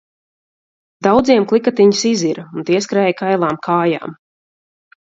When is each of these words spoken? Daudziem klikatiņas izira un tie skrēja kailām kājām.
Daudziem 1.07 1.45
klikatiņas 1.53 2.03
izira 2.13 2.49
un 2.57 2.69
tie 2.73 2.83
skrēja 2.89 3.15
kailām 3.23 3.63
kājām. 3.71 4.21